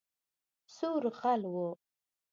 [0.75, 1.67] سور غل وو